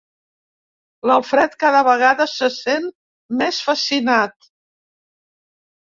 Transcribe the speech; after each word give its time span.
L'Alfred 1.09 1.53
cada 1.65 1.83
vegada 1.89 2.27
se 2.33 2.49
sent 2.55 2.89
més 3.43 3.63
fascinat. 3.69 4.53